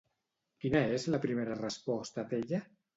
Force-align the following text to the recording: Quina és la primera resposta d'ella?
Quina 0.65 0.81
és 0.95 1.05
la 1.17 1.21
primera 1.27 1.61
resposta 1.63 2.29
d'ella? 2.35 2.67